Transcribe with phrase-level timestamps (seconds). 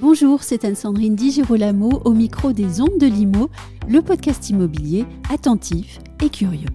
[0.00, 3.50] Bonjour, c'est Anne-Sandrine Di Girolamo au micro des Ondes de Limo,
[3.88, 6.66] le podcast immobilier attentif et curieux.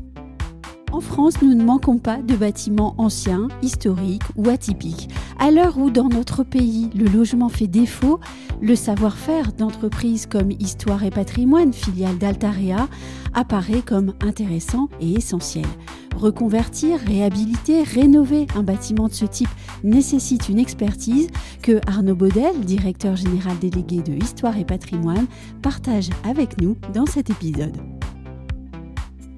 [0.91, 5.09] En France, nous ne manquons pas de bâtiments anciens, historiques ou atypiques.
[5.43, 8.19] À l'heure où dans notre pays le logement fait défaut,
[8.61, 12.87] le savoir-faire d'entreprises comme Histoire et Patrimoine, filiale d'Altarea,
[13.33, 15.65] apparaît comme intéressant et essentiel.
[16.15, 19.49] Reconvertir, réhabiliter, rénover un bâtiment de ce type
[19.83, 21.29] nécessite une expertise
[21.63, 25.25] que Arnaud Baudel, directeur général délégué de Histoire et Patrimoine,
[25.63, 27.90] partage avec nous dans cet épisode.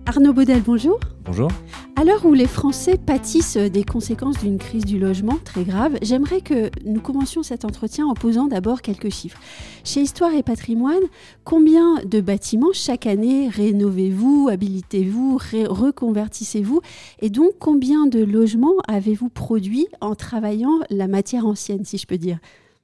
[0.05, 0.99] Arnaud Baudel, bonjour.
[1.23, 1.49] Bonjour.
[1.95, 6.41] À l'heure où les Français pâtissent des conséquences d'une crise du logement très grave, j'aimerais
[6.41, 9.39] que nous commencions cet entretien en posant d'abord quelques chiffres.
[9.85, 11.03] Chez Histoire et Patrimoine,
[11.45, 15.38] combien de bâtiments chaque année rénovez-vous, habilitez-vous,
[15.69, 16.81] reconvertissez-vous?
[17.22, 22.17] Et donc, combien de logements avez-vous produit en travaillant la matière ancienne, si je peux
[22.17, 22.39] dire?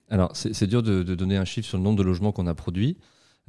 [0.09, 2.55] Alors, c'est dur de, de donner un chiffre sur le nombre de logements qu'on a
[2.55, 2.97] produits.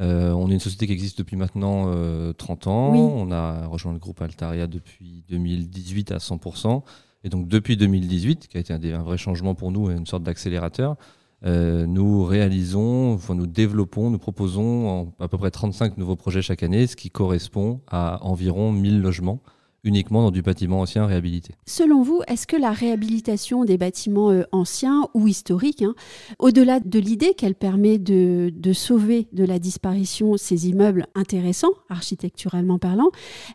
[0.01, 1.85] Euh, on est une société qui existe depuis maintenant
[2.33, 2.95] 30 euh, ans.
[2.95, 6.83] On a rejoint le groupe Altaria depuis 2018 à 100%.
[7.23, 10.97] Et donc depuis 2018, qui a été un, vrai changement pour nous, une sorte d'accélérateur,
[11.45, 16.63] euh, nous réalisons, enfin, nous développons, nous proposons à peu près 35 nouveaux projets chaque
[16.63, 19.43] année, ce qui correspond à environ 1000 logements
[19.85, 21.55] uniquement dans du bâtiment ancien réhabilité.
[21.67, 25.95] Selon vous, est-ce que la réhabilitation des bâtiments euh, anciens ou historiques, hein,
[26.39, 33.11] au-delà de l'idée qu'elle permet de, sauver de la disparition ces immeubles intéressants, architecturalement parlant,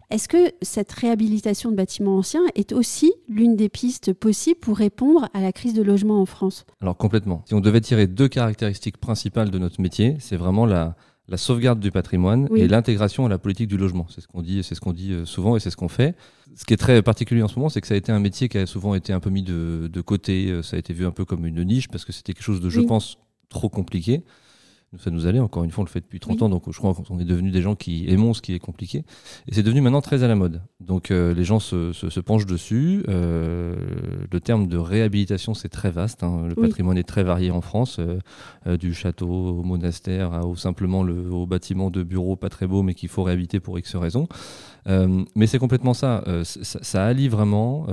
[0.09, 5.29] est-ce que cette réhabilitation de bâtiments anciens est aussi l'une des pistes possibles pour répondre
[5.33, 6.65] à la crise de logement en France?
[6.81, 7.43] Alors complètement.
[7.45, 10.95] Si on devait tirer deux caractéristiques principales de notre métier, c'est vraiment la
[11.27, 14.05] la sauvegarde du patrimoine et l'intégration à la politique du logement.
[14.09, 16.15] C'est ce qu'on dit, c'est ce qu'on dit euh, souvent et c'est ce qu'on fait.
[16.55, 18.47] Ce qui est très particulier en ce moment, c'est que ça a été un métier
[18.47, 20.51] qui a souvent été un peu mis de, de côté.
[20.51, 22.61] Euh, ça a été vu un peu comme une niche parce que c'était quelque chose
[22.61, 23.17] de, je pense,
[23.49, 24.23] trop compliqué
[24.99, 25.39] ça nous allait.
[25.39, 27.51] Encore une fois, on le fait depuis 30 ans, donc je crois qu'on est devenu
[27.51, 29.03] des gens qui aimons ce qui est compliqué.
[29.47, 30.61] Et c'est devenu maintenant très à la mode.
[30.79, 33.03] Donc euh, les gens se, se, penchent dessus.
[33.07, 33.75] Euh,
[34.31, 36.23] le terme de réhabilitation, c'est très vaste.
[36.23, 36.47] Hein.
[36.47, 41.31] Le patrimoine est très varié en France, euh, du château au monastère, ou simplement le,
[41.31, 44.27] au bâtiment de bureau pas très beau, mais qu'il faut réhabiliter pour X raisons.
[44.87, 46.23] Mais c'est complètement ça.
[46.27, 47.05] Euh, ça.
[47.05, 47.87] allie vraiment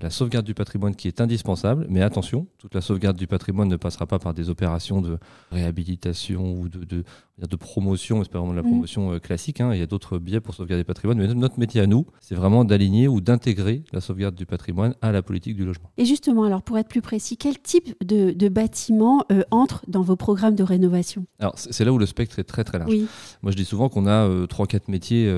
[0.00, 1.86] la sauvegarde du patrimoine qui est indispensable.
[1.88, 5.18] Mais attention, toute la sauvegarde du patrimoine ne passera pas par des opérations de
[5.52, 7.04] réhabilitation ou de, de,
[7.38, 8.70] de promotion, c'est pas vraiment de la mm.
[8.70, 9.60] promotion classique.
[9.60, 9.72] Hein.
[9.74, 11.18] Il y a d'autres biais pour sauvegarder le patrimoine.
[11.18, 15.12] Mais notre métier à nous, c'est vraiment d'aligner ou d'intégrer la sauvegarde du patrimoine à
[15.12, 15.90] la politique du logement.
[15.96, 20.16] Et justement, alors pour être plus précis, quel type de, de bâtiment entre dans vos
[20.16, 21.26] programmes de rénovation?
[21.38, 22.94] Alors c'est là où le spectre est très très large.
[23.42, 25.28] Moi je dis souvent qu'on a 3-4 métiers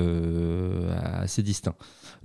[1.21, 1.75] assez distincts.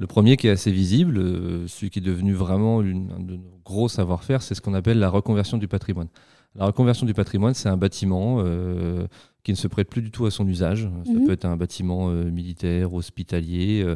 [0.02, 3.36] Le premier qui est assez visible, euh, celui qui est devenu vraiment une, un de
[3.36, 6.08] nos gros savoir-faire, c'est ce qu'on appelle la reconversion du patrimoine.
[6.56, 9.06] La reconversion du patrimoine, c'est un bâtiment euh,
[9.44, 10.91] qui ne se prête plus du tout à son usage.
[11.04, 11.24] Ça mhm.
[11.24, 13.86] peut être un bâtiment euh, militaire, hospitalier.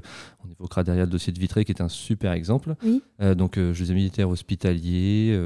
[0.45, 2.77] on évoquera derrière le dossier de Vitré, qui est un super exemple.
[3.19, 5.37] donc, je disais militaire, hospitalier,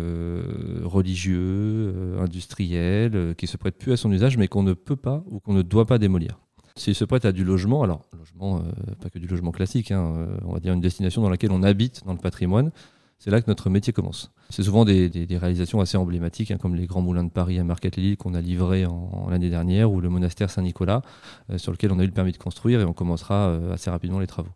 [0.84, 5.40] religieux, industriel, qui se prête plus à son usage, mais qu'on ne peut pas ou
[5.40, 6.38] qu'on ne doit pas démolir.
[6.80, 10.14] S'il se prête à du logement, alors logement, euh, pas que du logement classique, hein,
[10.16, 12.70] euh, on va dire une destination dans laquelle on habite dans le patrimoine,
[13.18, 14.32] c'est là que notre métier commence.
[14.48, 18.16] C'est souvent des, réalisations assez emblématiques, hein, comme les grands moulins de Paris à Marquette-les-Lilles
[18.16, 21.02] qu'on a livrés en, l'année dernière, ou le monastère Saint-Nicolas,
[21.50, 24.18] euh, sur lequel on a eu le permis de construire et on commencera assez rapidement
[24.18, 24.54] les travaux.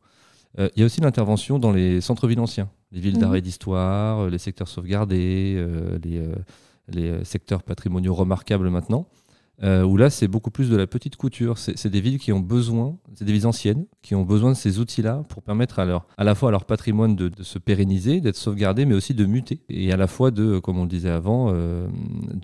[0.56, 3.42] Il y a aussi l'intervention dans les centres-villes anciens, les villes d'arrêt mmh.
[3.42, 5.62] d'histoire, les secteurs sauvegardés,
[6.02, 6.22] les,
[6.88, 9.08] les secteurs patrimoniaux remarquables maintenant.
[9.62, 11.58] Euh, où là c'est beaucoup plus de la petite couture.
[11.58, 14.80] C'est des villes qui ont besoin, c'est des villes anciennes, qui ont besoin de ces
[14.80, 18.36] outils-là pour permettre à, leur, à la fois à leur patrimoine de, se pérenniser, d'être
[18.36, 19.60] sauvegardé, mais aussi de muter.
[19.68, 21.86] Et à la fois de, comme on le disait avant, euh,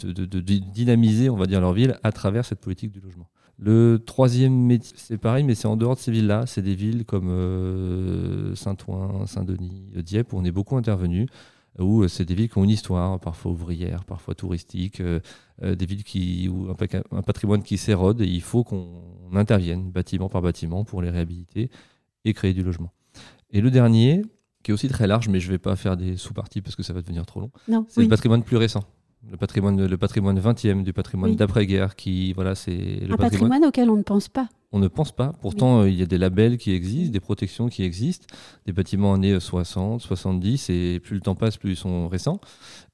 [0.03, 3.29] de, dynamiser, on va dire, leur ville à travers cette politique du logement.
[3.58, 6.44] Le troisième métier, c'est pareil, mais c'est en dehors de ces villes-là.
[6.46, 11.26] C'est des villes comme euh, Saint-Ouen, Saint-Denis, Dieppe, où on est beaucoup intervenu
[11.81, 15.21] où euh, c'est des villes qui ont une histoire, parfois ouvrière, parfois touristique, euh,
[15.62, 20.29] euh, des villes qui, où un, patrimoine qui s'érode et il faut qu'on intervienne bâtiment
[20.29, 21.71] par bâtiment pour les réhabiliter
[22.25, 22.93] et créer du logement.
[23.50, 24.23] Et le dernier,
[24.62, 26.82] qui est aussi très large, mais je ne vais pas faire des sous-parties parce que
[26.82, 27.50] ça va devenir trop long,
[27.88, 28.85] c'est le patrimoine plus récent.
[29.31, 33.65] Le patrimoine, le patrimoine 20e, du patrimoine d'après-guerre, qui, voilà, c'est le un patrimoine...
[33.67, 35.32] auquel on ne pense pas on ne pense pas.
[35.40, 38.26] Pourtant, il y a des labels qui existent, des protections qui existent,
[38.67, 42.40] des bâtiments années 60, 70, et plus le temps passe, plus ils sont récents.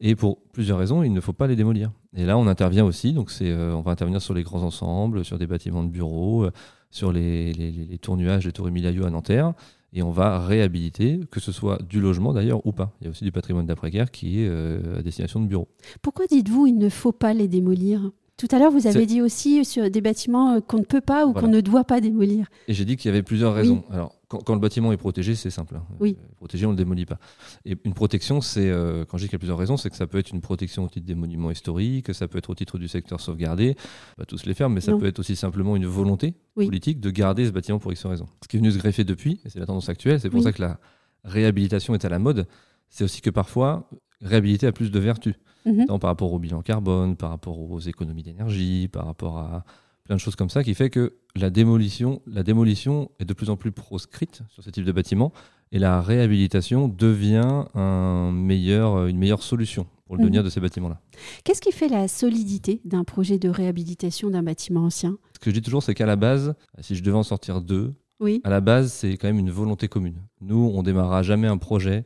[0.00, 1.92] Et pour plusieurs raisons, il ne faut pas les démolir.
[2.14, 3.12] Et là, on intervient aussi.
[3.12, 6.48] Donc, c'est, on va intervenir sur les grands ensembles, sur des bâtiments de bureaux,
[6.90, 9.52] sur les, les, les tours nuages, les tours Emilayo à Nanterre
[9.96, 12.92] et on va réhabiliter, que ce soit du logement d'ailleurs ou pas.
[13.00, 15.68] Il y a aussi du patrimoine d'après-guerre qui est euh, à destination de bureaux.
[16.02, 18.10] Pourquoi dites-vous il ne faut pas les démolir?
[18.36, 21.26] Tout à l'heure, vous avez dit aussi sur des bâtiments euh, qu'on ne peut pas
[21.26, 22.46] ou qu'on ne doit pas démolir.
[22.68, 23.82] Et j'ai dit qu'il y avait plusieurs raisons.
[23.90, 25.76] Alors, quand, le bâtiment est protégé, c'est simple.
[25.76, 25.84] Hein.
[26.00, 26.18] Oui.
[26.20, 27.18] Euh, protégé, on ne le démolit pas.
[27.64, 28.70] Et une protection, c'est,
[29.08, 30.84] quand je dis qu'il y a plusieurs raisons, c'est que ça peut être une protection
[30.84, 33.74] au titre des monuments historiques, ça peut être au titre du secteur sauvegardé,
[34.18, 37.10] on va tous les faire, mais ça peut être aussi simplement une volonté politique de
[37.10, 38.26] garder ce bâtiment pour X raisons.
[38.42, 40.52] Ce qui est venu se greffer depuis, et c'est la tendance actuelle, c'est pour ça
[40.52, 40.78] que la
[41.24, 42.46] réhabilitation est à la mode,
[42.88, 43.88] c'est aussi que parfois,
[44.22, 45.34] réhabiliter a plus de vertus.
[45.66, 45.86] Mhm.
[45.86, 49.64] par rapport au bilan carbone, par rapport aux économies d'énergie, par rapport à
[50.04, 53.50] plein de choses comme ça, qui fait que la démolition, la démolition est de plus
[53.50, 55.32] en plus proscrite sur ce type de bâtiment
[55.72, 60.46] et la réhabilitation devient un meilleur, une meilleure solution pour le devenir mhm.
[60.46, 61.00] de ces bâtiments-là.
[61.42, 65.18] Qu'est-ce qui fait la solidité d'un projet de réhabilitation d'un bâtiment ancien?
[65.34, 67.92] Ce que je dis toujours, c'est qu'à la base, si je devais en sortir deux,
[68.20, 68.40] oui.
[68.44, 70.22] à la base, c'est quand même une volonté commune.
[70.40, 72.04] Nous, on démarrera jamais un projet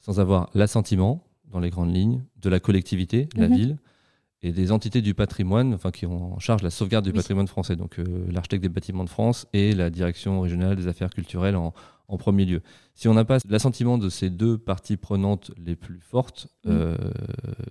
[0.00, 3.56] sans avoir l'assentiment, dans les grandes lignes, de la collectivité, la mhm.
[3.56, 3.76] ville,
[4.42, 7.76] et des entités du patrimoine, enfin qui ont en charge la sauvegarde du patrimoine français,
[7.76, 11.72] donc euh, l'architecte des bâtiments de France et la direction régionale des affaires culturelles en,
[12.18, 12.60] premier lieu.
[12.94, 16.94] Si on n'a pas l'assentiment de ces deux parties prenantes les plus fortes, euh,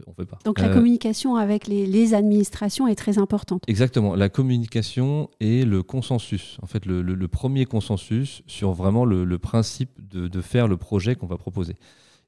[0.07, 0.39] on ne fait pas.
[0.45, 3.63] Donc la euh, communication avec les, administrations est très importante.
[3.67, 6.57] Exactement, la communication et le consensus.
[6.63, 11.27] En fait, le, premier consensus sur vraiment le, principe de, de, faire le projet qu'on
[11.27, 11.75] va proposer.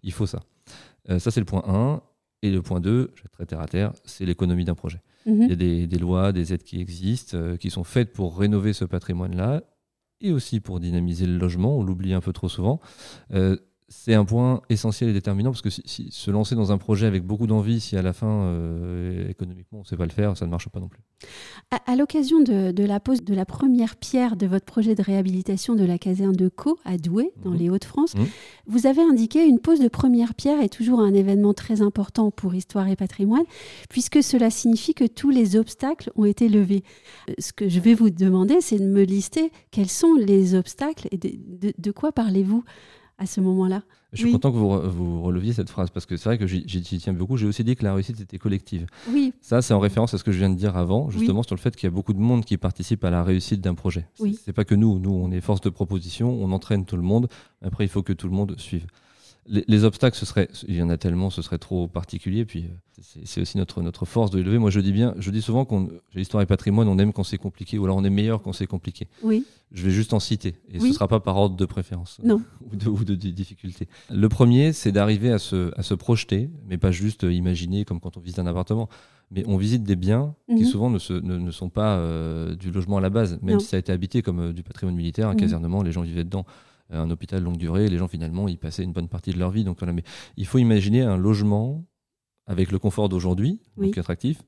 [0.04, 0.42] Il faut ça.
[1.10, 2.02] Euh, ça, c'est le point 1.
[2.44, 5.02] Et le point 2, je vais être très terre à terre, c'est l'économie d'un projet.
[5.26, 5.44] Mhm.
[5.44, 8.74] Il y a des, lois, des aides qui existent, euh, qui sont faites pour rénover
[8.74, 9.64] ce patrimoine-là
[10.20, 11.78] et aussi pour dynamiser le logement.
[11.78, 12.82] On l'oublie un peu trop souvent.
[13.32, 13.56] Euh,
[13.88, 17.24] c'est un point essentiel et déterminant parce que si, se lancer dans un projet avec
[17.24, 20.46] beaucoup d'envie, si à la fin, euh, économiquement, on ne sait pas le faire, ça
[20.46, 21.02] ne marche pas non plus.
[21.86, 25.86] À, l'occasion de, la pose de la première pierre de votre projet de réhabilitation de
[25.86, 27.58] la caserne de Caux à Douai, dans mhm.
[27.58, 28.26] les Hauts-de-France, mhm.
[28.68, 32.56] vous avez indiqué une pose de première pierre est toujours un événement très important pour
[32.56, 33.46] Histoire et Patrimoine,
[33.90, 36.84] puisque cela signifie que tous les obstacles ont été levés.
[37.30, 41.08] Euh, ce que je vais vous demander, c'est de me lister quels sont les obstacles
[41.12, 42.64] et de quoi parlez-vous?
[43.24, 43.84] À ce moment-là.
[44.12, 46.84] Je suis content que vous, vous, releviez cette phrase parce que c'est vrai que j'y
[46.84, 47.38] tiens beaucoup.
[47.38, 48.86] J'ai aussi dit que la réussite était collective.
[49.10, 49.34] Oui.
[49.42, 51.60] Ça, c'est en référence à ce que je viens de dire avant, justement sur le
[51.60, 54.08] fait qu'il y a beaucoup de monde qui participe à la réussite d'un projet.
[54.20, 54.38] Oui.
[54.44, 55.00] C'est pas que nous.
[55.00, 57.28] Nous, on est force de proposition, on entraîne tout le monde.
[57.64, 58.86] Après, il faut que tout le monde suive
[59.46, 62.46] les, obstacles, ce serait, il y en a tellement, ce serait trop particulier.
[62.46, 64.58] Puis euh, c'est aussi notre, notre force de lever.
[64.58, 67.38] Moi, je dis bien, je dis souvent qu'on, l'histoire et patrimoine, on aime quand c'est
[67.38, 69.08] compliqué, ou alors on est meilleur quand c'est compliqué.
[69.22, 69.46] Oui.
[69.72, 72.42] Je vais juste en citer, et ce ne sera pas par ordre de préférence non.
[72.72, 73.88] ou, de, ou de, difficulté.
[74.12, 78.16] Le premier, c'est d'arriver à se, à se projeter, mais pas juste imaginer comme quand
[78.18, 78.88] on visite un appartement.
[79.32, 80.66] Mais on visite des biens qui mhm.
[80.66, 83.78] souvent ne, se, ne, sont pas euh, du logement à la base, même si ça
[83.78, 85.40] a été habité comme euh, du patrimoine militaire, un mhm.
[85.40, 86.46] casernement, les gens vivaient dedans
[86.90, 89.64] un hôpital longue durée, les gens finalement y passaient une bonne partie de leur vie.
[89.64, 90.04] Donc mais
[90.38, 91.86] il faut imaginer un logement
[92.46, 94.42] avec le confort d'aujourd'hui, donc attractif.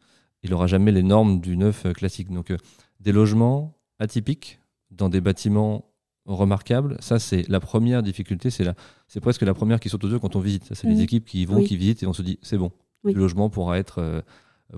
[0.43, 2.29] Il n'aura jamais les normes du neuf euh, classique.
[2.31, 2.57] Donc euh,
[2.99, 4.59] des logements atypiques
[4.91, 5.91] dans des bâtiments
[6.25, 8.67] remarquables, ça c'est la première difficulté, c'est
[9.07, 10.73] c'est presque la première qui saute aux yeux quand on visite.
[10.73, 12.71] c'est les équipes qui vont, qui visitent et on se dit c'est bon,
[13.03, 14.21] le logement pourra être euh,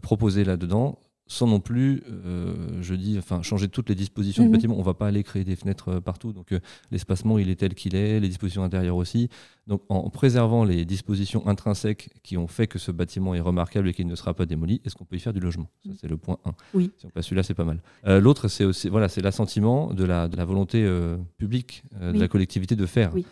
[0.02, 4.56] proposé là-dedans sans non plus, euh, je dis, enfin, changer toutes les dispositions du mhm.
[4.56, 4.76] bâtiment.
[4.76, 6.32] On ne va pas aller créer des fenêtres euh, partout.
[6.32, 6.60] Donc, euh,
[6.92, 9.30] l'espacement, il est tel qu'il est, les dispositions intérieures aussi.
[9.68, 13.94] Donc, en préservant les dispositions intrinsèques qui ont fait que ce bâtiment est remarquable et
[13.94, 15.70] qu'il ne sera pas démoli, est-ce qu'on peut y faire du logement?
[15.86, 16.52] Ça, c'est le point 1.
[16.74, 16.92] Oui.
[16.98, 17.82] Si on passe celui-là, c'est pas mal.
[18.06, 20.90] L'autre, c'est aussi, voilà, c'est l'assentiment de la, de la volonté
[21.38, 23.12] publique, de la collectivité de faire.
[23.14, 23.26] Oui.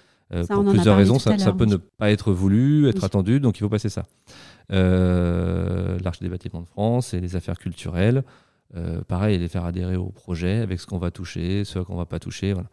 [0.50, 3.70] Pour plusieurs raisons, ça, ça, peut ne pas être voulu, être attendu, donc il faut
[3.70, 4.05] passer ça.
[4.72, 8.24] Euh, l'Arche des bâtiments de France et les affaires culturelles.
[8.75, 12.05] Euh, pareil, les faire adhérer au projet avec ce qu'on va toucher, ce qu'on va
[12.05, 12.53] pas toucher.
[12.53, 12.70] Voilà.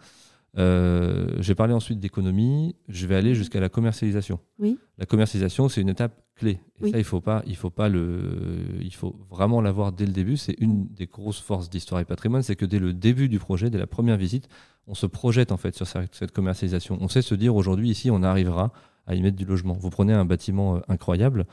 [0.58, 2.76] Euh, j'ai parlé ensuite d'économie.
[2.88, 4.38] Je vais aller jusqu'à la commercialisation.
[4.58, 4.78] Oui.
[4.98, 6.60] La commercialisation, c'est une étape clé.
[6.82, 10.12] Et ça, il faut pas, il faut pas le, il faut vraiment l'avoir dès le
[10.12, 10.36] début.
[10.36, 13.70] C'est une des grosses forces d'histoire et patrimoine, c'est que dès le début du projet,
[13.70, 14.48] dès la première visite,
[14.86, 16.98] on se projette en fait sur cette commercialisation.
[17.00, 18.72] On sait se dire aujourd'hui ici, on arrivera
[19.06, 19.74] à y mettre du logement.
[19.74, 21.46] Vous prenez un bâtiment incroyable.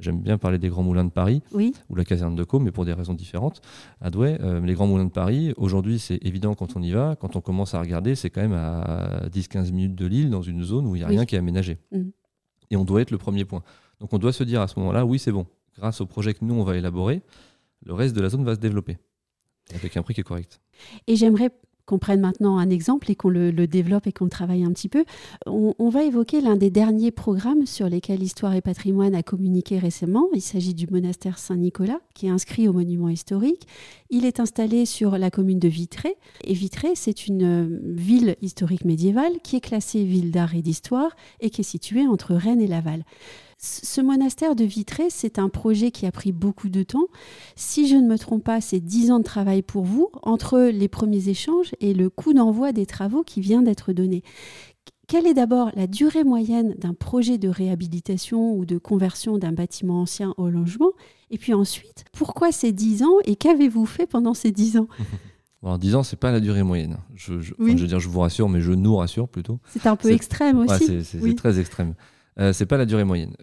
[0.00, 2.84] J'aime bien parler des Grands Moulins de Paris ou la caserne de Caux, mais pour
[2.84, 3.62] des raisons différentes.
[4.00, 7.16] À Douai, euh, les Grands Moulins de Paris, aujourd'hui, c'est évident quand on y va.
[7.16, 10.62] Quand on commence à regarder, c'est quand même à 10-15 minutes de l'île, dans une
[10.62, 11.78] zone où il n'y a rien qui est aménagé.
[11.92, 12.12] Mhm.
[12.70, 13.62] Et on doit être le premier point.
[14.00, 15.46] Donc on doit se dire à ce moment-là, oui, c'est bon.
[15.78, 17.22] Grâce au projet que nous, on va élaborer,
[17.84, 18.98] le reste de la zone va se développer
[19.74, 20.60] avec un prix qui est correct.
[21.06, 21.50] Et j'aimerais
[21.86, 24.88] qu'on prenne maintenant un exemple et qu'on le, développe et qu'on le travaille un petit
[24.88, 25.04] peu.
[25.46, 30.28] On, va évoquer l'un des derniers programmes sur lesquels Histoire et Patrimoine a communiqué récemment.
[30.34, 33.66] Il s'agit du monastère Saint-Nicolas, qui est inscrit au monument historique.
[34.10, 36.16] Il est installé sur la commune de Vitré.
[36.44, 41.14] Et Vitré, c'est une euh, ville historique médiévale qui est classée ville d'art et d'histoire
[41.40, 43.04] et qui est située entre Rennes et Laval.
[43.58, 47.06] Ce monastère de Vitré, c'est un projet qui a pris beaucoup de temps.
[47.54, 50.88] Si je ne me trompe pas, c'est dix ans de travail pour vous, entre les
[50.88, 54.22] premiers échanges et le coût d'envoi des travaux qui vient d'être donné.
[55.08, 60.02] Quelle est d'abord la durée moyenne d'un projet de réhabilitation ou de conversion d'un bâtiment
[60.02, 60.90] ancien au logement?
[61.30, 64.88] Et puis ensuite, pourquoi ces dix ans et qu'avez-vous fait pendant ces dix ans?
[65.62, 66.98] Alors, 10 ans, c'est pas la durée moyenne.
[67.14, 69.58] Je, je, veux dire, je vous rassure, mais je nous rassure plutôt.
[69.70, 71.02] C'est un peu extrême aussi.
[71.02, 71.94] c'est très extrême.
[72.38, 73.34] Euh, c'est pas la durée moyenne.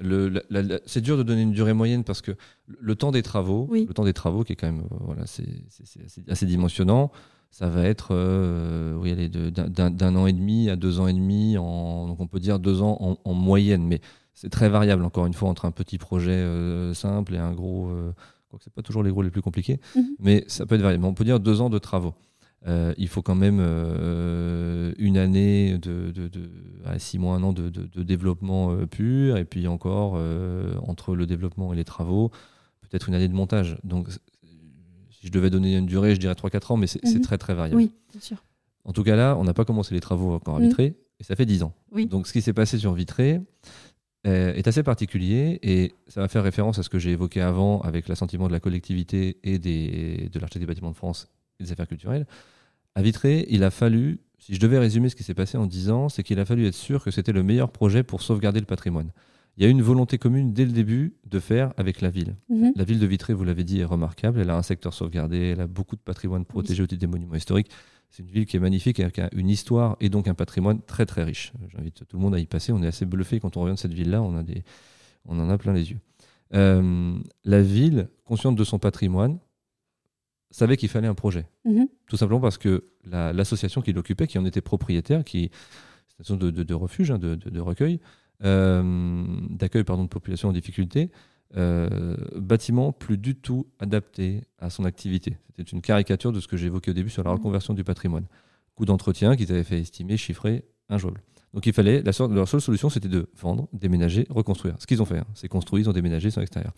[0.85, 2.31] c'est dur de donner une durée moyenne parce que
[2.67, 5.45] le temps des travaux, le temps des travaux qui est quand même euh, voilà, c'est,
[6.27, 7.11] assez, dimensionnant,
[7.49, 12.07] ça va être euh, oui, d'un, an et demi à deux ans et demi, en,
[12.07, 13.99] donc on peut dire deux ans en, moyenne, mais
[14.35, 16.45] c'est très variable encore une fois entre un petit projet
[16.93, 17.91] simple et un gros.
[18.49, 20.05] quoique c'est pas toujours les gros les plus compliqués, mhm.
[20.19, 21.05] mais ça peut être variable.
[21.05, 22.13] On peut dire deux ans de travaux.
[22.65, 26.29] Euh, il faut quand même euh, une année de, de,
[26.97, 27.69] six mois, un an de,
[28.03, 30.19] développement euh, pur, et puis encore
[30.87, 32.29] entre le développement et les travaux,
[32.81, 33.77] peut-être une année de montage.
[33.83, 34.09] Donc,
[35.11, 37.21] si je devais donner une durée, je dirais 3-4 ans, mais c'est mhm.
[37.21, 37.81] très très variable.
[37.81, 38.43] Oui, bien sûr.
[38.85, 40.67] En tout cas là, on n'a pas commencé les travaux encore à mhm.
[40.67, 41.73] Vitré, et ça fait 10 ans.
[42.09, 43.41] Donc, ce qui s'est passé sur Vitré
[44.25, 48.07] est assez particulier, et ça va faire référence à ce que j'ai évoqué avant avec
[48.07, 51.27] l'assentiment de la collectivité et des, de l'architecte des bâtiments de France
[51.59, 52.25] et des affaires culturelles.
[52.95, 55.89] À Vitré, il a fallu, si je devais résumer ce qui s'est passé en 10
[55.89, 58.65] ans, c'est qu'il a fallu être sûr que c'était le meilleur projet pour sauvegarder le
[58.65, 59.11] patrimoine.
[59.57, 62.35] Il y a eu une volonté commune dès le début de faire avec la ville.
[62.49, 62.73] Mhm.
[62.75, 64.39] La ville de Vitré, vous l'avez dit, est remarquable.
[64.39, 67.35] Elle a un secteur sauvegardé, elle a beaucoup de patrimoine protégé au titre des monuments
[67.35, 67.69] historiques.
[68.09, 71.23] C'est une ville qui est magnifique, avec une histoire et donc un patrimoine très très
[71.23, 71.51] riche.
[71.69, 72.71] J'invite tout le monde à y passer.
[72.71, 74.21] On est assez bluffé quand on revient de cette ville-là.
[74.21, 74.63] On, a des,
[75.25, 75.99] on en a plein les yeux.
[76.53, 79.39] Euh, la ville, consciente de son patrimoine,
[80.53, 81.47] savait qu'il fallait un projet.
[81.65, 81.87] Mhm.
[82.07, 85.51] Tout simplement parce que l'association qui l'occupait, qui en était propriétaire, qui
[86.17, 87.99] c'est une de, de, refuge, hein, de, recueil,
[88.43, 91.09] euh, d'accueil pardon de population en difficulté,
[91.57, 95.37] euh, bâtiment plus du tout adapté à son activité.
[95.47, 97.37] C'était une caricature de ce que évoqué au début sur la mhm.
[97.37, 98.25] reconversion du patrimoine.
[98.75, 101.21] Coût d'entretien qu'ils avaient fait estimer, chiffré, injouable.
[101.53, 104.75] Donc il fallait, la leur seule solution c'était de vendre, déménager, reconstruire.
[104.79, 105.27] Ce qu'ils ont fait, hein.
[105.35, 106.73] c'est construit, ils ont déménagé, ils sont extérieurs.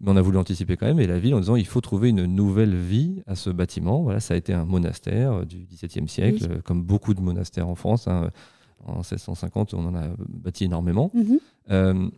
[0.00, 2.08] Mais on a voulu anticiper quand même, et la ville en disant il faut trouver
[2.08, 4.02] une nouvelle vie à ce bâtiment.
[4.02, 7.68] Voilà, ça a été un monastère euh, du XVIIe siècle, euh, comme beaucoup de monastères
[7.68, 8.08] en France.
[8.08, 8.30] Hein.
[8.84, 11.10] En 1650, on en a bâti énormément.
[11.12, 11.38] Mhm.
[11.70, 12.08] Euh,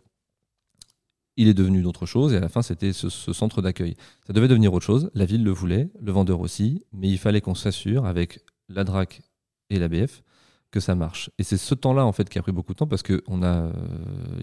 [1.35, 3.95] il est devenu d'autres choses, et à la fin, c'était ce, ce, centre d'accueil.
[4.27, 7.39] Ça devait devenir autre chose, la ville le voulait, le vendeur aussi, mais il fallait
[7.39, 9.21] qu'on s'assure avec la DRAC
[9.69, 10.21] et l'ABF
[10.71, 11.29] que ça marche.
[11.39, 13.41] Et c'est ce temps-là en fait qui a pris beaucoup de temps parce que on
[13.41, 13.71] a euh,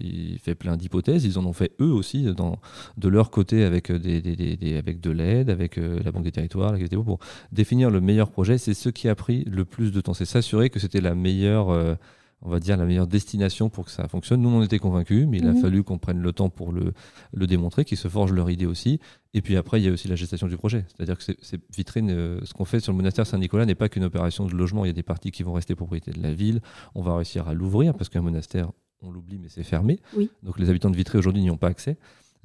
[0.01, 2.59] il fait plein d'hypothèses, ils en ont fait eux aussi dans,
[2.97, 6.23] de leur côté avec euh, des, des, des, avec de l'aide, avec euh, la banque
[6.23, 7.19] des territoires, la pour
[7.51, 8.57] définir le meilleur projet.
[8.57, 11.97] C'est ce qui a pris le plus de temps, c'est s'assurer que c'était la meilleure
[12.41, 14.41] on va dire, la meilleure destination pour que ça fonctionne.
[14.41, 15.61] Nous, on était convaincus, mais il a mhm.
[15.61, 16.93] fallu qu'on prenne le temps pour le,
[17.33, 18.99] le démontrer, qu'ils se forgent leur idée aussi.
[19.33, 20.85] Et puis après, il y a aussi la gestation du projet.
[20.87, 24.03] C'est-à-dire que c'est vitrine, euh, ce qu'on fait sur le monastère Saint-Nicolas n'est pas qu'une
[24.03, 24.85] opération de logement.
[24.85, 26.61] Il y a des parties qui vont rester propriété de la ville.
[26.93, 29.99] On va réussir à l'ouvrir parce qu'un monastère, on l'oublie, mais c'est fermé.
[30.43, 31.97] Donc les habitants de Vitré aujourd'hui n'y ont pas accès.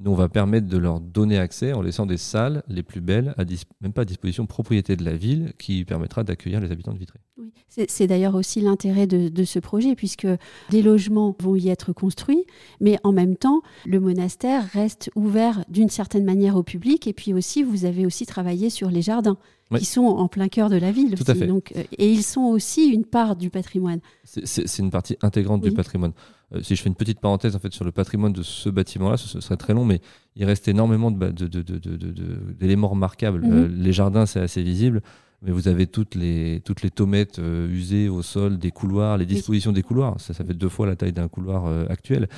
[0.05, 3.45] On va permettre de leur donner accès en laissant des salles les plus belles, à
[3.81, 7.19] même pas à disposition propriété de la ville, qui permettra d'accueillir les habitants de Vitré.
[7.39, 7.53] Oui.
[7.69, 10.27] C'est d'ailleurs aussi l'intérêt de, ce projet, puisque
[10.71, 12.45] des logements vont y être construits,
[12.81, 17.33] mais en même temps, le monastère reste ouvert d'une certaine manière au public, et puis
[17.33, 19.39] aussi, vous avez aussi travaillé sur les jardins.
[19.79, 21.15] Qui sont en plein cœur de la ville.
[21.15, 21.47] Tout à fait.
[21.47, 24.01] Donc, euh, et ils sont aussi une part du patrimoine.
[24.25, 26.13] C'est une partie intégrante du patrimoine.
[26.55, 29.17] Euh, si je fais une petite parenthèse en fait sur le patrimoine de ce bâtiment-là,
[29.17, 30.01] ce, serait très long, mais
[30.37, 33.43] il reste énormément d'éléments remarquables.
[33.43, 33.53] Mhm.
[33.53, 35.03] Euh, les jardins, c'est assez visible,
[35.43, 39.27] mais vous avez toutes les, toutes les tomettes euh, usées au sol, des couloirs, les
[39.27, 40.21] dispositions des couloirs.
[40.21, 42.29] Ça, ça fait deux fois la taille d'un couloir actuel.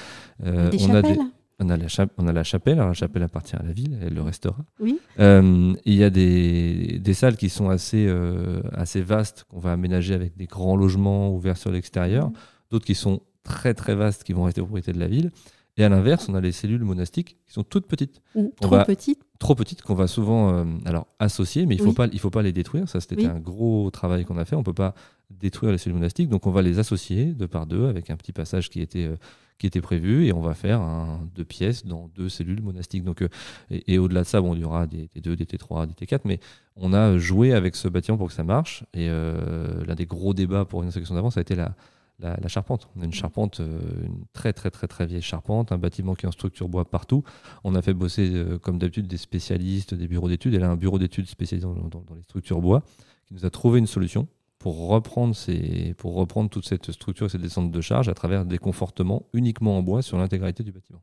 [0.43, 1.19] des on, a des,
[1.61, 1.87] on, a la
[2.19, 4.65] on a la chapelle, alors la chapelle appartient à la ville, elle le restera.
[4.81, 4.99] Oui.
[5.19, 8.13] il y a des, des, salles qui sont assez,
[8.73, 12.35] assez vastes, qu'on va aménager avec des grands logements ouverts sur l'extérieur, mhm.
[12.71, 15.31] d'autres qui sont très très vastes qui vont rester propriété de la ville.
[15.77, 18.23] Et à l'inverse, on a les cellules monastiques qui sont toutes petites.
[18.61, 19.23] Trop petites.
[19.41, 22.31] Trop petites qu'on va souvent euh, alors associer, mais il ne faut, pas, il faut
[22.31, 22.89] pas les détruire.
[22.89, 24.55] Ça, c'était un gros travail qu'on a fait.
[24.55, 24.95] On ne peut pas
[25.31, 28.33] détruire les cellules monastiques, donc on va les associer deux par deux avec un petit
[28.33, 29.17] passage qui, était, euh,
[29.59, 30.83] qui était prévu et on va faire
[31.35, 33.05] deux pièces dans deux cellules monastiques.
[33.05, 33.25] Donc,
[33.71, 36.41] et, au-delà de ça, bon, il y aura des T2, des T3, des T4, mais
[36.77, 38.85] on a joué avec ce bâtiment pour que ça marche.
[38.95, 41.75] Et l'un des gros débats pour une section d'avance, ça a été la,
[42.21, 42.89] la, charpente.
[42.97, 46.27] On a une charpente, euh, une très très très très vieille charpente, un bâtiment qui
[46.27, 47.25] est en structure bois partout.
[47.65, 50.55] On a fait bosser, euh, comme d'habitude, des spécialistes, des bureaux d'études.
[50.55, 52.83] Elle a un bureau d'études spécialisé dans, les structures bois
[53.27, 54.29] qui nous a trouvé une solution
[54.65, 58.47] pour reprendre, ces, pour reprendre toute cette structure et cette descente de charge à travers
[58.47, 61.03] des confortements uniquement en bois sur l'intégralité du bâtiment.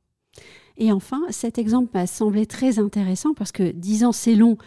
[0.77, 4.57] Et enfin, cet exemple m'a semblé très intéressant parce que 10 ans c'est long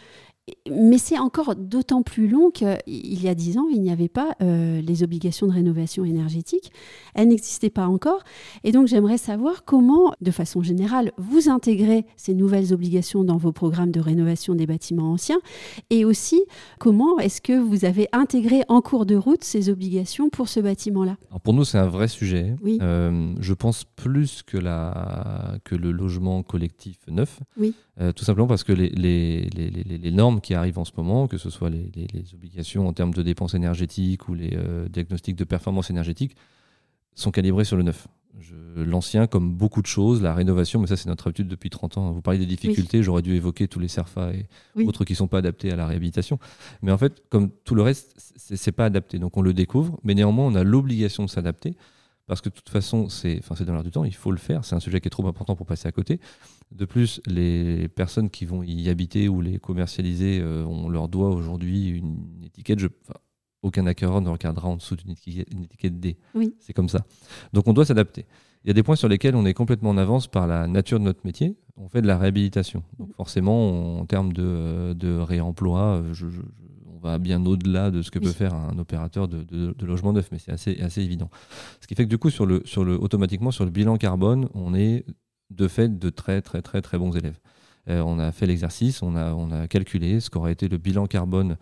[0.71, 2.79] mais c'est encore d'autant plus long qu'il
[3.23, 6.71] y a dix ans, il n'y avait pas euh, les obligations de rénovation énergétique.
[7.15, 8.23] Elles n'existaient pas encore.
[8.63, 13.53] Et donc, j'aimerais savoir comment, de façon générale, vous intégrez ces nouvelles obligations dans vos
[13.53, 15.41] programmes de rénovation des bâtiments anciens.
[15.89, 16.43] Et aussi,
[16.79, 21.17] comment est-ce que vous avez intégré en cours de route ces obligations pour ce bâtiment-là?
[21.43, 22.55] Pour nous, c'est un vrai sujet.
[22.63, 22.79] Oui.
[22.83, 27.41] Euh, je pense plus que, la, que le logement collectif neuf.
[27.57, 27.75] Oui.
[28.01, 31.29] Euh, tout simplement parce que les, les, les, les, normes qui arrivent en ce moment,
[31.29, 35.45] que ce soit les, obligations en termes de dépenses énergétiques ou les euh, diagnostics de
[35.45, 36.35] performance énergétique,
[37.15, 38.09] sont calibrés sur le neuf.
[38.75, 42.11] L'ancien, comme beaucoup de choses, la rénovation, mais ça c'est notre habitude depuis 30 ans.
[42.11, 44.47] Vous parlez des difficultés, j'aurais dû évoquer tous les CERFA et
[44.85, 46.41] autres qui ne sont pas adaptés à la réhabilitation.
[46.83, 49.21] Mais en fait, comme tout le reste, c'est pas adapté.
[49.21, 51.77] Donc on le découvre, mais néanmoins on a l'obligation de s'adapter
[52.27, 54.65] parce que de toute façon, c'est dans l'air du temps, il faut le faire.
[54.65, 56.21] C'est un sujet qui est trop important pour passer à côté.
[56.73, 61.29] De plus, les personnes qui vont y habiter ou les commercialiser, euh, on leur doit
[61.29, 62.79] aujourd'hui une étiquette.
[62.79, 62.89] Je,
[63.63, 66.17] aucun acquéreur ne regardera en dessous d'une étiquette, D.
[66.35, 66.55] Oui.
[66.61, 67.05] C'est comme ça.
[67.53, 68.27] Donc on doit s'adapter.
[68.65, 70.99] Il y a des points sur lesquels on est complètement en avance par la nature
[70.99, 71.55] de notre métier.
[71.77, 72.83] On fait de la réhabilitation.
[72.99, 76.27] Donc forcément, en termes de, de réemploi, je,
[77.11, 80.39] va bien au-delà de ce que peut faire un opérateur de, de, logement neuf, mais
[80.39, 81.31] c'est assez, assez évident.
[81.81, 84.49] Ce qui fait que du coup, sur le, sur le, automatiquement, sur le bilan carbone,
[84.55, 85.05] on est
[85.51, 87.39] de fait de très très très très bons élèves.
[87.89, 91.07] Euh, on a fait l'exercice, on a, on a calculé ce qu'aurait été le bilan
[91.07, 91.57] carbone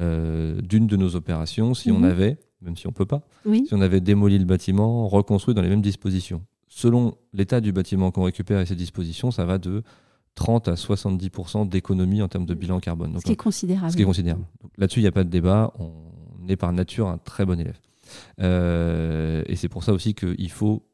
[0.00, 2.04] euh, d'une de nos opérations si on mhm.
[2.04, 5.62] avait, même si on ne peut pas, si on avait démoli le bâtiment, reconstruit dans
[5.62, 6.44] les mêmes dispositions.
[6.68, 9.82] Selon l'état du bâtiment qu'on récupère et ses dispositions, ça va de
[10.38, 13.18] 30 à 70% d'économie en termes de bilan carbone.
[13.18, 13.90] ce qui est considérable.
[13.90, 14.44] Ce qui est considérable.
[14.76, 15.72] Là-dessus, il n'y a pas de débat.
[15.80, 17.78] On est par nature un très bon élève.
[18.40, 20.86] Euh, et c'est pour ça aussi qu'il faut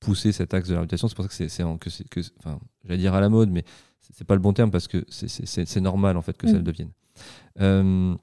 [0.00, 1.08] pousser cet axe de la réputation.
[1.08, 3.64] C'est pour ça que c'est, que, que enfin, j'allais dire à la mode, mais
[4.00, 6.56] c'est pas le bon terme parce que c'est, normal en fait que ça mm.
[6.56, 6.90] le devienne.
[7.60, 8.14] Euh,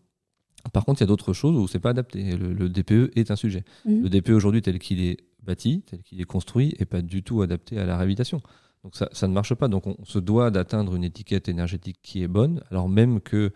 [0.72, 2.36] par contre, il y a d'autres choses où c'est pas adapté.
[2.36, 3.64] Le, DPE est un sujet.
[3.86, 4.02] Mm.
[4.02, 7.44] Le DPE aujourd'hui tel qu'il est bâti, tel qu'il est construit, est pas du tout
[7.44, 8.42] adapté à la réhabilitation.
[8.84, 9.68] Donc ça, ça, ne marche pas.
[9.68, 13.52] Donc on se doit d'atteindre une étiquette énergétique qui est bonne, alors même que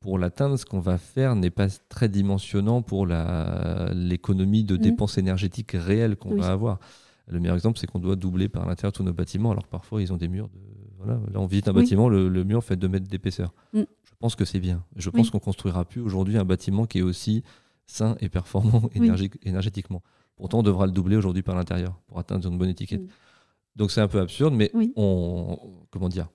[0.00, 4.80] pour l'atteindre, ce qu'on va faire n'est pas très dimensionnant pour l'économie de mmh.
[4.80, 6.80] dépenses énergétiques réelles qu'on va avoir.
[7.26, 10.12] Le meilleur exemple, c'est qu'on doit doubler par l'intérieur tous nos bâtiments, alors parfois ils
[10.12, 10.58] ont des murs de.
[11.02, 13.54] Voilà, là, on visite un bâtiment, le, mur fait 2 mètres d'épaisseur.
[13.72, 13.80] Mmh.
[14.04, 14.84] Je pense que c'est bien.
[14.96, 17.42] Je pense qu'on construira plus aujourd'hui un bâtiment qui est aussi
[17.86, 18.90] sain et performant
[19.44, 20.02] énergétiquement.
[20.36, 23.02] Pourtant, on devra le doubler aujourd'hui par l'intérieur pour atteindre une bonne étiquette.
[23.02, 23.08] Mmh.
[23.76, 25.58] Donc c'est un peu absurde, mais on,
[25.90, 26.28] comment dire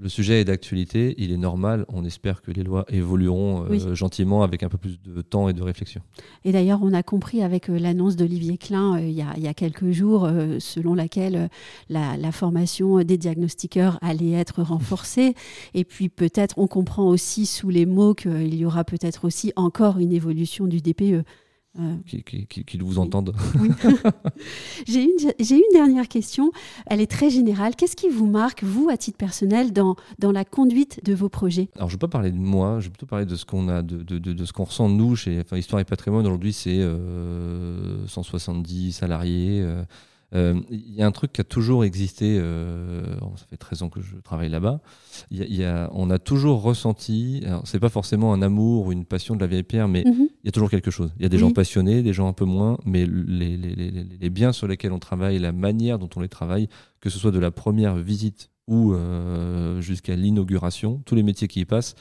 [0.00, 4.44] le sujet est d'actualité, il est normal, on espère que les lois évolueront euh, gentiment
[4.44, 6.02] avec un peu plus de temps et de réflexion.
[6.44, 9.90] Et d'ailleurs, on a compris avec euh, l'annonce d'Olivier Klein euh, il, y a, quelques
[9.90, 10.28] jours,
[10.60, 11.50] selon laquelle
[11.88, 15.34] la, formation des diagnostiqueurs allait être renforcée.
[15.74, 19.98] et puis peut-être, on comprend aussi sous les mots qu'il y aura peut-être aussi encore
[19.98, 21.24] une évolution du DPE.
[21.78, 23.36] Euh, qui, vous entendent.
[24.88, 26.50] j'ai, une, une dernière question.
[26.86, 27.76] Elle est très générale.
[27.76, 31.68] Qu'est-ce qui vous marque, vous, à titre personnel, dans, dans la conduite de vos projets?
[31.76, 33.68] Alors, je ne vais pas parler de moi, je vais plutôt parler de ce qu'on
[33.68, 36.26] a, de, de, de, ce qu'on ressent nous chez enfin, Histoire et Patrimoine.
[36.26, 36.80] Aujourd'hui, c'est
[38.06, 39.60] 170 euh, salariés.
[39.60, 39.84] Euh,
[40.32, 44.16] il y a un truc qui a toujours existé, ça fait 13 ans que je
[44.16, 44.80] travaille là-bas,
[45.30, 49.40] y a, on a toujours ressenti, c'est pas forcément un amour ou une passion de
[49.40, 50.28] la vieille pierre, mais mhm.
[50.42, 51.12] il y a toujours quelque chose.
[51.16, 54.04] Il y a des gens passionnés, des gens un peu moins, mais les, les, les,
[54.04, 56.68] les, biens sur lesquels on travaille, la manière dont on les travaille,
[57.00, 58.94] que ce soit de la première visite ou
[59.80, 61.94] jusqu'à l'inauguration, tous les métiers qui y passent,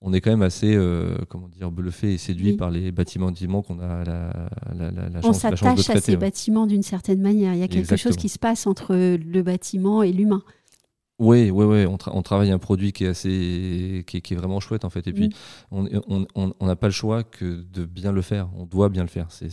[0.00, 3.32] on est quand même assez euh, comment dire bluffé et séduit par les bâtiments
[3.62, 7.54] qu'on a la, la, la, on s'attache à ces bâtiments d'une certaine manière.
[7.54, 10.42] Il y a quelque chose qui se passe entre le bâtiment et l'humain.
[11.20, 11.84] Oui, oui, oui.
[11.84, 15.08] On, on, travaille un produit qui est assez, qui est, vraiment chouette en fait.
[15.08, 15.30] Et puis,
[15.72, 16.26] mm.
[16.36, 18.48] on n'a pas le choix que de bien le faire.
[18.56, 19.26] On doit bien le faire.
[19.30, 19.48] C'est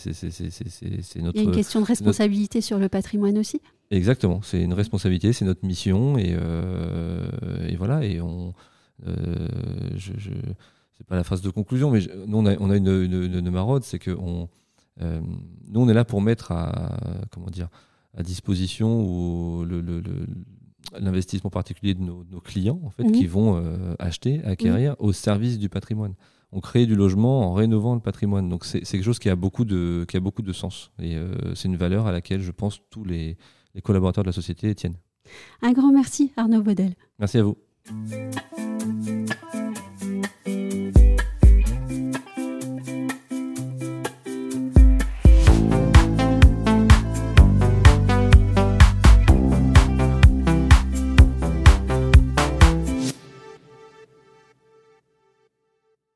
[1.21, 1.35] notre.
[1.35, 3.61] Il y a une question de responsabilité sur le patrimoine aussi.
[3.89, 4.41] Exactement.
[4.43, 7.27] C'est une responsabilité, c'est notre mission et, euh,
[7.67, 8.05] et voilà.
[8.05, 8.53] Et on
[9.03, 10.31] je, je
[10.97, 13.49] c'est pas la phase de conclusion, mais nous on a, on a une, une, une,
[13.49, 14.47] marode, c'est que on,
[15.01, 15.19] euh,
[15.67, 16.97] nous on est là pour mettre à
[17.31, 17.67] comment dire
[18.17, 19.65] à disposition ou
[20.97, 23.11] l'investissement particulier de nos, clients en fait, mhm.
[23.11, 23.61] qui vont
[23.99, 26.13] acheter, acquérir au service du patrimoine.
[26.53, 28.47] On crée du logement en rénovant le patrimoine.
[28.47, 30.91] Donc c'est quelque chose qui a beaucoup de, qui a beaucoup de sens.
[31.01, 31.17] Et
[31.55, 33.35] c'est une valeur à laquelle je pense tous les,
[33.73, 34.97] les collaborateurs de la société tiennent.
[35.61, 36.93] Un grand merci Arnaud Baudel.
[37.19, 37.57] Merci à vous.